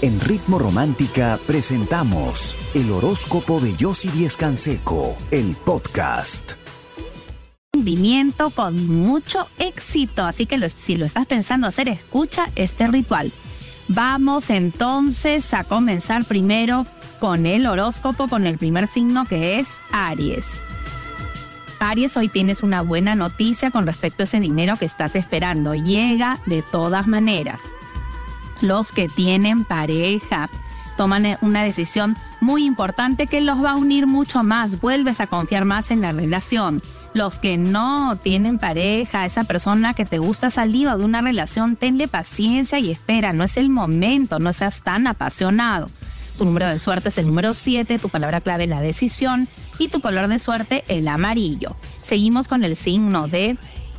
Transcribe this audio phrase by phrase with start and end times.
[0.00, 6.52] En Ritmo Romántica presentamos el horóscopo de Yossi Díez Canseco, el podcast.
[7.72, 13.32] Rendimiento con mucho éxito, así que si lo estás pensando hacer, escucha este ritual.
[13.88, 16.86] Vamos entonces a comenzar primero
[17.18, 20.60] con el horóscopo, con el primer signo que es Aries.
[21.80, 25.74] Aries, hoy tienes una buena noticia con respecto a ese dinero que estás esperando.
[25.74, 27.62] Llega de todas maneras.
[28.60, 30.48] Los que tienen pareja
[30.96, 34.80] toman eh, una decisión muy importante que los va a unir mucho más.
[34.80, 36.82] Vuelves a confiar más en la relación.
[37.14, 42.06] Los que no tienen pareja, esa persona que te gusta salido de una relación, tenle
[42.06, 43.32] paciencia y espera.
[43.32, 45.88] No es el momento, no seas tan apasionado.
[46.36, 50.00] Tu número de suerte es el número 7, tu palabra clave la decisión y tu
[50.00, 51.74] color de suerte el amarillo.
[52.00, 53.58] Seguimos con el signo de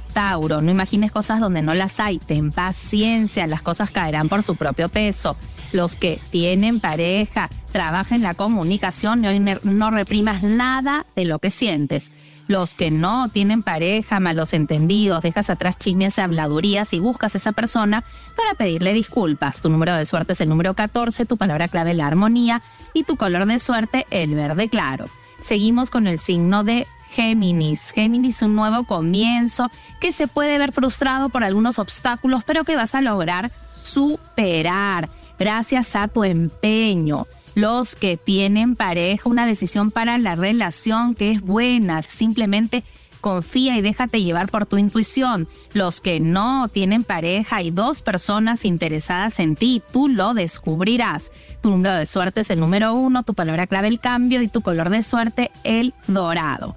[0.09, 0.61] Tauro.
[0.61, 2.19] No imagines cosas donde no las hay.
[2.19, 5.35] Ten paciencia, las cosas caerán por su propio peso.
[5.71, 11.51] Los que tienen pareja, trabaja en la comunicación y no reprimas nada de lo que
[11.51, 12.11] sientes.
[12.47, 17.37] Los que no tienen pareja, malos entendidos, dejas atrás chismes y habladurías y buscas a
[17.37, 18.03] esa persona
[18.35, 19.61] para pedirle disculpas.
[19.61, 22.63] Tu número de suerte es el número 14, tu palabra clave la armonía
[22.95, 25.05] y tu color de suerte el verde claro.
[25.39, 27.91] Seguimos con el signo de Géminis.
[27.91, 32.95] Géminis, un nuevo comienzo que se puede ver frustrado por algunos obstáculos, pero que vas
[32.95, 33.51] a lograr
[33.81, 37.25] superar gracias a tu empeño.
[37.55, 42.83] Los que tienen pareja, una decisión para la relación que es buena, simplemente
[43.19, 45.47] confía y déjate llevar por tu intuición.
[45.73, 51.31] Los que no tienen pareja, hay dos personas interesadas en ti, tú lo descubrirás.
[51.61, 54.61] Tu número de suerte es el número uno, tu palabra clave el cambio y tu
[54.61, 56.75] color de suerte el dorado.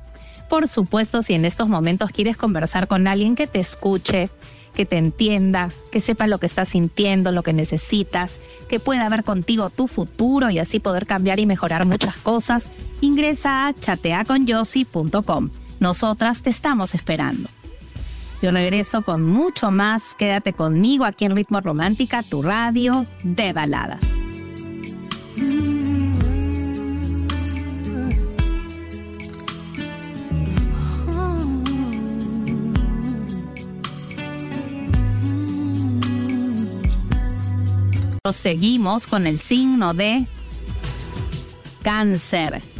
[0.48, 4.28] Por supuesto, si en estos momentos quieres conversar con alguien que te escuche,
[4.74, 9.24] que te entienda, que sepa lo que estás sintiendo, lo que necesitas, que pueda ver
[9.24, 12.68] contigo tu futuro y así poder cambiar y mejorar muchas cosas,
[13.00, 15.50] ingresa a chateaconyossi.com.
[15.82, 17.48] Nosotras te estamos esperando.
[18.40, 20.14] Yo regreso con mucho más.
[20.14, 24.00] Quédate conmigo aquí en Ritmo Romántica, tu radio de baladas.
[38.30, 40.28] Seguimos con el signo de
[41.82, 42.71] cáncer.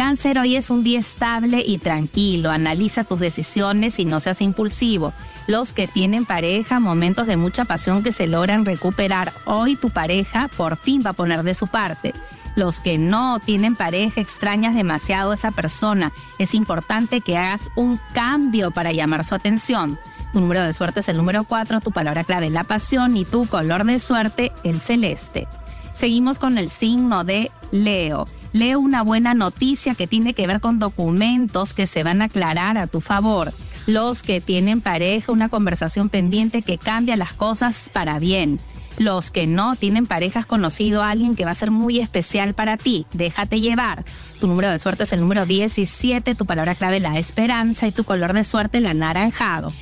[0.00, 2.50] Cáncer hoy es un día estable y tranquilo.
[2.50, 5.12] Analiza tus decisiones y no seas impulsivo.
[5.46, 9.30] Los que tienen pareja, momentos de mucha pasión que se logran recuperar.
[9.44, 12.14] Hoy tu pareja por fin va a poner de su parte.
[12.56, 16.12] Los que no tienen pareja, extrañas demasiado a esa persona.
[16.38, 19.98] Es importante que hagas un cambio para llamar su atención.
[20.32, 23.44] Tu número de suerte es el número 4, tu palabra clave la pasión y tu
[23.44, 25.46] color de suerte el celeste.
[25.92, 28.24] Seguimos con el signo de Leo.
[28.52, 32.78] Leo una buena noticia que tiene que ver con documentos que se van a aclarar
[32.78, 33.52] a tu favor.
[33.86, 38.58] Los que tienen pareja, una conversación pendiente que cambia las cosas para bien.
[38.98, 42.54] Los que no tienen pareja, has conocido a alguien que va a ser muy especial
[42.54, 43.06] para ti.
[43.12, 44.04] Déjate llevar.
[44.40, 48.04] Tu número de suerte es el número 17, tu palabra clave la esperanza y tu
[48.04, 49.72] color de suerte el anaranjado.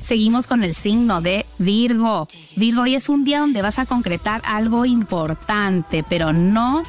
[0.00, 2.28] Seguimos con el signo de Virgo.
[2.54, 6.82] Virgo, hoy es un día donde vas a concretar algo importante, pero no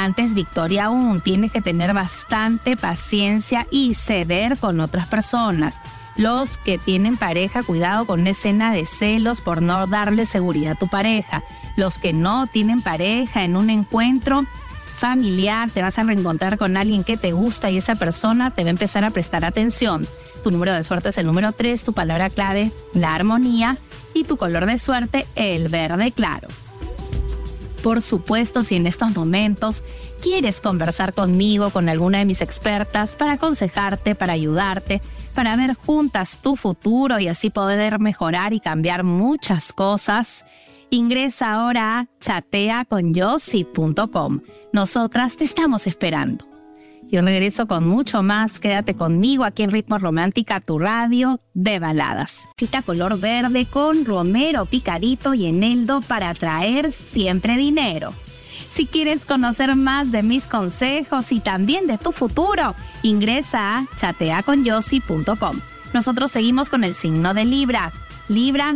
[0.00, 1.20] cantes victoria aún.
[1.20, 5.82] Tienes que tener bastante paciencia y ceder con otras personas.
[6.16, 10.78] Los que tienen pareja, cuidado con una escena de celos por no darle seguridad a
[10.78, 11.42] tu pareja.
[11.76, 14.46] Los que no tienen pareja en un encuentro
[14.94, 18.68] familiar, te vas a reencontrar con alguien que te gusta y esa persona te va
[18.68, 20.08] a empezar a prestar atención.
[20.42, 23.76] Tu número de suerte es el número 3, tu palabra clave, la armonía
[24.14, 26.48] y tu color de suerte, el verde claro.
[27.82, 29.82] Por supuesto, si en estos momentos
[30.20, 35.00] quieres conversar conmigo, con alguna de mis expertas, para aconsejarte, para ayudarte,
[35.34, 40.44] para ver juntas tu futuro y así poder mejorar y cambiar muchas cosas,
[40.90, 44.40] ingresa ahora a chateaconyossi.com.
[44.72, 46.49] Nosotras te estamos esperando.
[47.10, 48.60] Yo regreso con mucho más.
[48.60, 52.48] Quédate conmigo aquí en Ritmo Romántica, tu radio de baladas.
[52.56, 58.14] Cita color verde con romero picadito y eneldo para traer siempre dinero.
[58.68, 65.60] Si quieres conocer más de mis consejos y también de tu futuro, ingresa a chateaconyossi.com.
[65.92, 67.90] Nosotros seguimos con el signo de Libra.
[68.28, 68.74] Libra,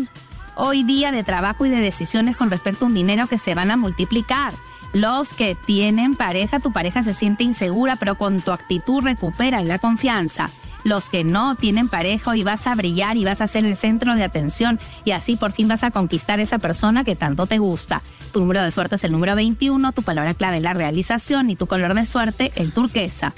[0.56, 3.70] hoy día de trabajo y de decisiones con respecto a un dinero que se van
[3.70, 4.52] a multiplicar.
[4.94, 9.80] Los que tienen pareja, tu pareja se siente insegura, pero con tu actitud recuperan la
[9.80, 10.50] confianza.
[10.84, 14.14] los que no tienen pareja y vas a brillar y vas a ser el centro
[14.14, 18.02] de atención y así por fin vas a conquistar esa persona que tanto te gusta.
[18.32, 21.66] Tu número de suerte es el número 21, tu palabra clave la realización y tu
[21.66, 23.32] color de suerte el turquesa.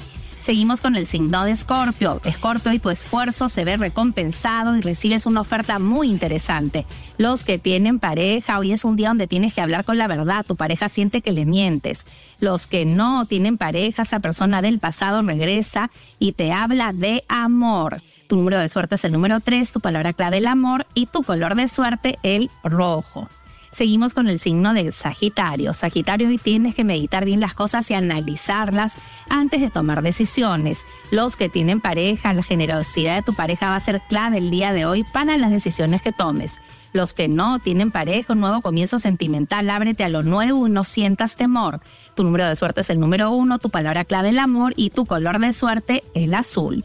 [0.46, 2.20] Seguimos con el signo de Escorpio.
[2.22, 6.86] Escorpio y tu esfuerzo se ve recompensado y recibes una oferta muy interesante.
[7.18, 10.46] Los que tienen pareja, hoy es un día donde tienes que hablar con la verdad.
[10.46, 12.06] Tu pareja siente que le mientes.
[12.38, 15.90] Los que no tienen pareja, esa persona del pasado regresa
[16.20, 18.00] y te habla de amor.
[18.28, 21.24] Tu número de suerte es el número 3, tu palabra clave el amor y tu
[21.24, 23.28] color de suerte el rojo.
[23.76, 25.74] Seguimos con el signo de Sagitario.
[25.74, 28.96] Sagitario, hoy tienes que meditar bien las cosas y analizarlas
[29.28, 30.86] antes de tomar decisiones.
[31.10, 34.72] Los que tienen pareja, la generosidad de tu pareja va a ser clave el día
[34.72, 36.58] de hoy para las decisiones que tomes.
[36.94, 40.82] Los que no tienen pareja, un nuevo comienzo sentimental, ábrete a lo nuevo y no
[40.82, 41.82] sientas temor.
[42.14, 45.04] Tu número de suerte es el número uno, tu palabra clave el amor y tu
[45.04, 46.82] color de suerte el azul.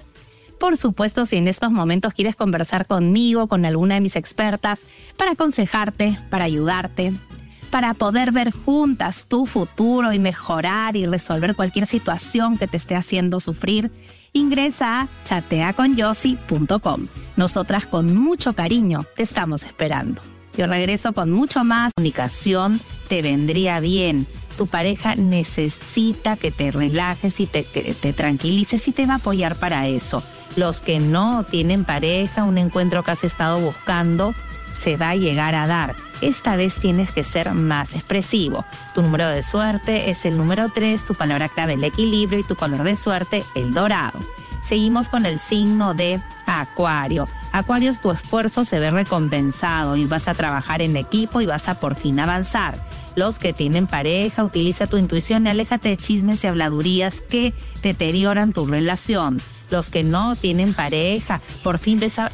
[0.62, 4.86] Por supuesto, si en estos momentos quieres conversar conmigo, con alguna de mis expertas,
[5.18, 7.14] para aconsejarte, para ayudarte,
[7.72, 12.96] para poder ver juntas tu futuro y mejorar y resolver cualquier situación que te esté
[12.96, 13.92] haciendo sufrir,
[14.34, 17.08] ingresa a chateaconyossi.com.
[17.38, 20.22] Nosotras con mucho cariño te estamos esperando.
[20.56, 24.28] Yo regreso con mucho más comunicación, te vendría bien
[24.58, 27.64] tu pareja necesita que te relajes y te,
[28.14, 30.24] tranquilices y te va a apoyar para eso.
[30.56, 34.34] Los que no tienen pareja, un encuentro que has estado buscando,
[34.74, 35.96] se va a llegar a dar.
[36.22, 38.66] Esta vez tienes que ser más expresivo.
[38.94, 42.56] Tu número de suerte es el número 3, tu palabra clave el equilibrio y tu
[42.56, 44.20] color de suerte el dorado.
[44.62, 47.28] Seguimos con el signo de Acuario.
[47.52, 51.80] Acuarios, tu esfuerzo se ve recompensado y vas a trabajar en equipo y vas a
[51.80, 52.78] por fin avanzar.
[53.16, 58.54] Los que tienen pareja, utiliza tu intuición y aléjate de chismes y habladurías que deterioran
[58.54, 59.42] tu relación.
[59.70, 62.32] Los que no tienen pareja, por fin ves a,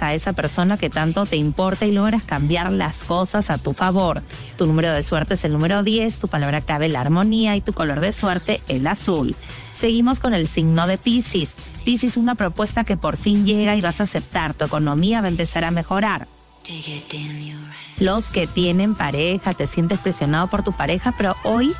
[0.00, 4.22] a esa persona que tanto te importa y logras cambiar las cosas a tu favor.
[4.56, 7.72] Tu número de suerte es el número 10, tu palabra clave la armonía y tu
[7.72, 9.36] color de suerte el azul.
[9.72, 11.56] Seguimos con el signo de Pisces.
[11.84, 14.54] Pisces, una propuesta que por fin llega y vas a aceptar.
[14.54, 16.26] Tu economía va a empezar a mejorar.
[17.98, 21.72] Los que tienen pareja, te sientes presionado por tu pareja, pero hoy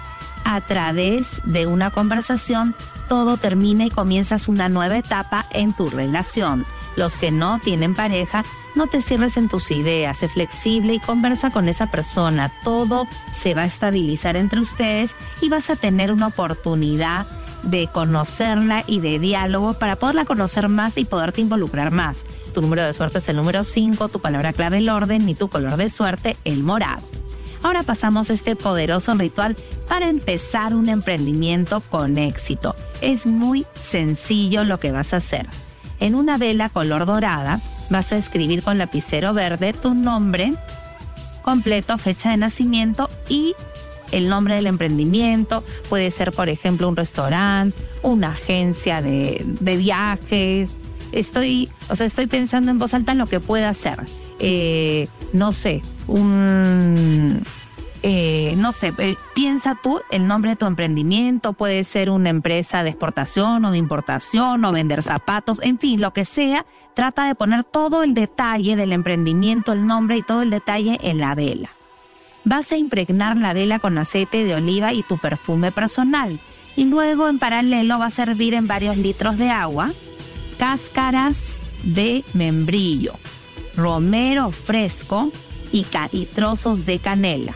[0.45, 2.75] a través de una conversación
[3.09, 6.65] todo termina y comienzas una nueva etapa en tu relación.
[6.97, 8.45] Los que no tienen pareja,
[8.75, 12.53] no te cierres en tus ideas, sé flexible y conversa con esa persona.
[12.63, 17.27] Todo se va a estabilizar entre ustedes y vas a tener una oportunidad
[17.63, 22.25] de conocerla y de diálogo para poderla conocer más y poderte involucrar más.
[22.55, 25.49] Tu número de suerte es el número 5, tu palabra clave el orden y tu
[25.49, 27.03] color de suerte el morado.
[27.63, 29.57] Ahora pasamos a este poderoso ritual
[29.89, 32.75] para empezar un emprendimiento con éxito.
[33.01, 35.47] Es muy sencillo lo que vas a hacer.
[36.01, 37.61] En una vela color dorada
[37.91, 40.55] vas a escribir con lapicero verde tu nombre
[41.43, 43.55] completo, fecha de nacimiento y
[44.13, 45.65] el nombre del emprendimiento.
[45.89, 50.71] Puede ser, por ejemplo, un restaurante, una agencia de, viajes.
[51.13, 53.99] Estoy, o sea, estoy pensando en voz alta en lo que pueda hacer.
[54.39, 57.43] Eh, no sé, un
[58.03, 62.83] eh, no sé, eh, piensa tú el nombre de tu emprendimiento, puede ser una empresa
[62.83, 66.65] de exportación o de importación o vender zapatos, en fin, lo que sea,
[66.95, 71.19] trata de poner todo el detalle del emprendimiento, el nombre y todo el detalle en
[71.19, 71.71] la vela.
[72.45, 76.41] Vas a impregnar la vela con aceite de oliva y tu perfume personal
[76.77, 79.91] y luego en paralelo vas a servir en varios litros de agua
[80.59, 83.15] cáscaras de membrillo,
[83.77, 85.33] romero fresco
[85.73, 87.55] y, y trozos de canela.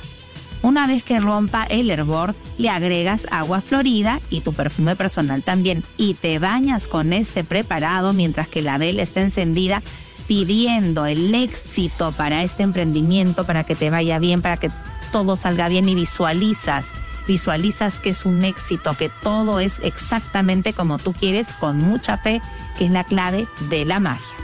[0.62, 5.82] Una vez que rompa el hervor, le agregas agua florida y tu perfume personal también
[5.98, 9.82] y te bañas con este preparado mientras que la vela está encendida
[10.26, 14.70] pidiendo el éxito para este emprendimiento, para que te vaya bien, para que
[15.12, 16.86] todo salga bien y visualizas,
[17.26, 22.40] visualizas que es un éxito, que todo es exactamente como tú quieres, con mucha fe,
[22.78, 24.36] que es la clave de la magia.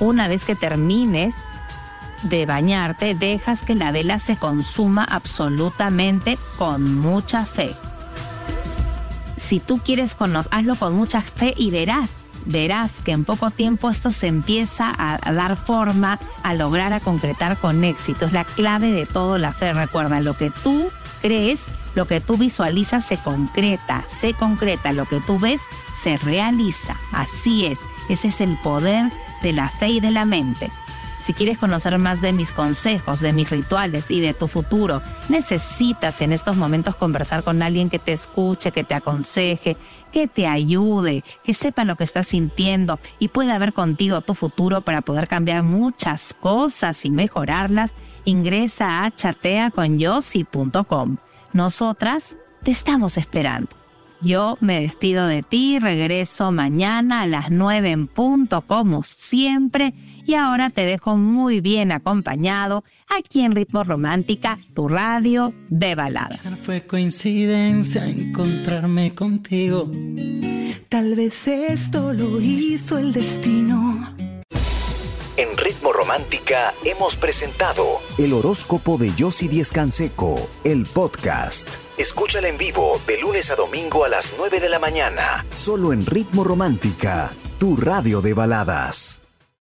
[0.00, 1.34] Una vez que termines
[2.22, 7.74] de bañarte, dejas que la vela se consuma absolutamente con mucha fe.
[9.36, 12.10] Si tú quieres conocer, hazlo con mucha fe y verás,
[12.46, 17.56] verás que en poco tiempo esto se empieza a, dar forma, a lograr, a concretar
[17.58, 18.26] con éxito.
[18.26, 19.72] Es la clave de todo la fe.
[19.72, 25.20] Recuerda, lo que tú crees, lo que tú visualizas se concreta, se concreta, lo que
[25.20, 25.62] tú ves
[25.94, 26.96] se realiza.
[27.12, 29.10] Así es, ese es el poder
[29.42, 30.70] de la fe y de la mente.
[31.22, 36.20] Si quieres conocer más de mis consejos, de mis rituales y de tu futuro, necesitas
[36.20, 39.76] en estos momentos conversar con alguien que te escuche, que te aconseje,
[40.10, 44.80] que te ayude, que sepa lo que estás sintiendo y pueda ver contigo tu futuro
[44.80, 47.94] para poder cambiar muchas cosas y mejorarlas.
[48.24, 51.18] Ingresa a chateaconyossi.com.
[51.52, 53.70] Nosotras te estamos esperando.
[54.20, 59.94] Yo me despido de ti, regreso mañana a las 9 en punto como siempre
[60.26, 66.36] y ahora te dejo muy bien acompañado aquí en Ritmo Romántica, tu radio de balada.
[66.62, 69.90] Fue coincidencia encontrarme contigo.
[70.88, 74.14] Tal vez esto lo hizo el destino.
[75.38, 77.84] En Ritmo Romántica hemos presentado
[78.18, 81.68] el horóscopo de Yossi Díez Canseco, el podcast.
[81.96, 86.04] Escúchala en vivo de lunes a domingo a las 9 de la mañana, solo en
[86.04, 89.21] Ritmo Romántica, tu radio de baladas.